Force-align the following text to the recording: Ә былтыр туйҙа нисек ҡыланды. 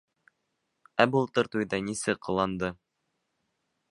Ә 1.03 1.05
былтыр 1.15 1.51
туйҙа 1.57 1.81
нисек 1.91 2.21
ҡыланды. 2.29 2.73